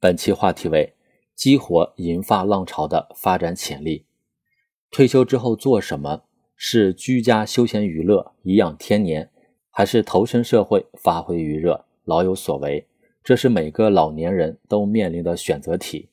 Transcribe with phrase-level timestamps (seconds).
[0.00, 0.94] 本期话题为
[1.34, 4.04] 激活银发浪潮的发展潜力。
[4.92, 6.22] 退休之后做什么？
[6.54, 9.30] 是居家休闲娱乐、颐养天年，
[9.70, 12.86] 还是投身社会发挥余热、老有所为？
[13.24, 16.08] 这是每个老年人都面临的选择题。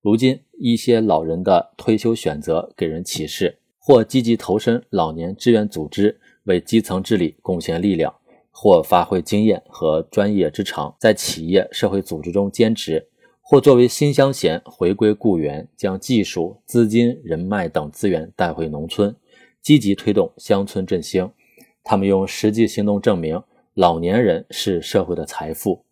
[0.00, 8.12] 如今，一些老人的退休选择给人启示：或积极投身老年志愿组织，为基层治理贡献力量；
[8.50, 13.08] 或发挥经验和专业之长，在企业、社会组织中兼职。
[13.50, 19.16] 或作为新乡贤回归故园，将技术、资金、人脉等资源带回农村，
[19.62, 21.30] 积极推动乡村振兴。
[21.82, 23.42] 他们用实际行动证明，
[23.72, 25.82] 老年人是社会的财富。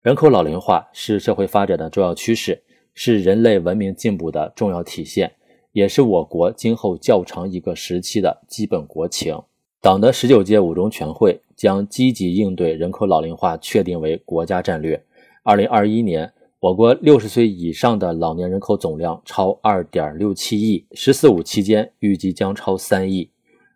[0.00, 2.62] 人口老龄化是社会发展的重要趋势，
[2.94, 5.34] 是人类文明进步的重要体现，
[5.72, 9.38] 也是我国今后较长一个时期的基本国情。
[9.82, 15.04] 党的十九届五中全会将积极应对人口老龄化确定为国家战略。
[15.42, 16.32] 二零二一年。
[16.64, 23.30] 我国六十岁以上的老年人口总量超二点六七亿，“十四五”期间预计将超三亿。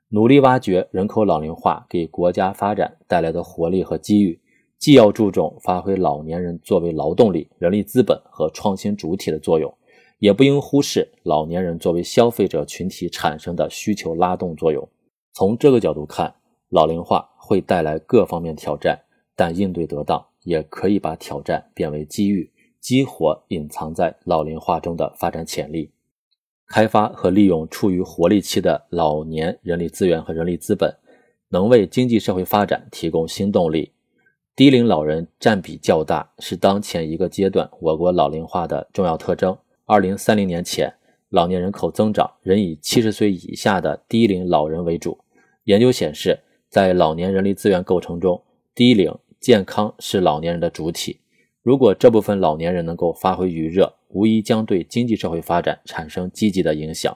[0.08, 4.40] 努力挖掘人口老龄化给国家发展带来的活力和机遇，
[4.78, 9.70] 既要注重发挥老年人作为劳动力、人力资本和创新主体的作用，
[10.18, 14.88] 也不应忽视老年人作为消费者群体产生的需求拉动作用。
[15.34, 16.34] 从这个角度看，
[16.70, 18.98] 老龄化会带来各方面挑战，
[19.36, 22.50] 但应对得当，也可以把挑战变为机遇。
[22.80, 25.90] 激活隐藏在老龄化中的发展潜力，
[26.66, 30.96] 开发和利用处于活力期的老年人力资源和人力资本，
[31.48, 33.92] 能为经济社会发展提供新动力。
[34.54, 39.56] 低龄老人占比较大，是当前一个阶段我国老龄化的重要特征。
[39.84, 40.92] 二零三零年前，
[41.28, 45.18] 老年人口增长仍以七十岁以下的低龄老人为主。
[45.64, 48.42] 研究显示，在老年人力资源构成中，
[48.74, 51.20] 低龄健康是老年人的主体。
[51.68, 57.14] 如果这部分老年人能够发挥余热，无疑将对经济社会发展产生积极的影响。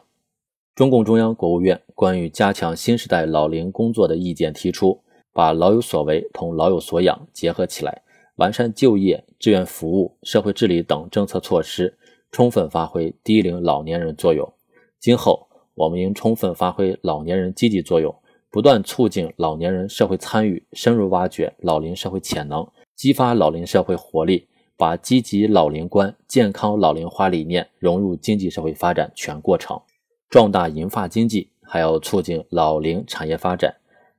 [0.74, 5.00] 中共中央、国务院关于加强新时代老龄工作的意见提出，
[5.32, 8.02] 把老有所为同老有所养结合起来，
[8.36, 11.96] 完善就业、志愿服务、社会治理等政策措施，
[12.30, 14.52] 充分发挥低龄老年人作用。
[15.00, 18.14] 今后，我们应充分发挥老年人积极作用，
[18.50, 22.68] 不断促进老年人社会参与，深入挖掘老龄社会潜能。
[22.94, 24.46] 激发老龄社会活力，
[24.76, 29.80] 把积极老龄观、健康老龄化理念融入经济社会发展全过程，
[30.28, 33.76] 壮大银发经济，还要促进老龄产业发展。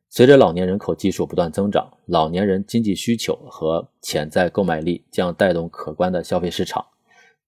[0.09, 6.85] 随着老年人口基数不断增长，老年人经济需求和潜在购买力将带动可观的消费市场。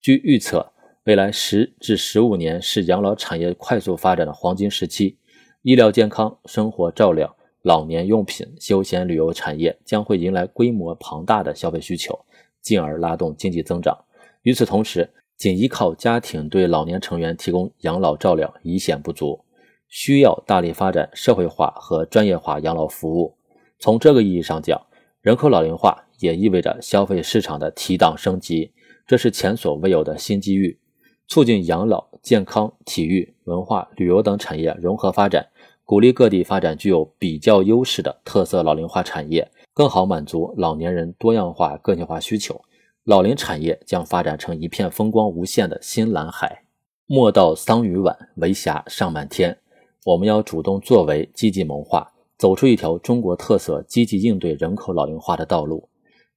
[0.01, 0.71] 据预测，
[1.03, 5.17] 未来十至十五年是养老产业快速发展的黄金时期，
[5.61, 7.35] 医疗健康、生活照料。
[7.61, 12.19] 老年用品、休闲旅游产业将会迎来规模庞大的消费需求，
[12.65, 13.95] 进而拉动经济增长。
[14.41, 19.45] 与此同时，仅依靠家庭对老年成员提供养老照料已显不足，
[19.87, 23.37] 需要大力发展社会化和专业化养老服务。
[23.77, 24.81] 从这个意义上讲，
[25.21, 28.71] 人口老龄化也意味着消费市场的提档升级，
[29.05, 30.79] 这是前所未有的新机遇，
[31.27, 35.47] 促进养老、健康、体育、文化旅游等产业融合发展。
[35.83, 42.61] 鼓励各地发展具有比较优势的特色老龄化产业，更好满足老年人多样化、个性化需求。
[43.03, 46.63] 老龄产业将发展成一片风光无限的新蓝海。
[47.07, 49.57] 莫道桑榆晚，为霞尚满天。
[50.05, 55.89] 我们要主动作为，积极谋划，走出一条中国特色、积极应对人口老龄化的道路。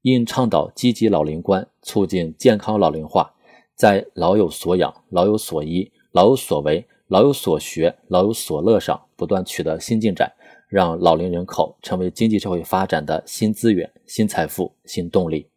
[0.03, 3.33] 应倡导积极老龄观，促进健康老龄化，
[3.77, 6.85] 在老有所养、老有所依、老有所为。
[7.07, 10.31] 老有所学、老有所乐上不断取得新进展，
[10.69, 15.49] 让老龄人口成为经济社会发展的新资源、新财富、新动力。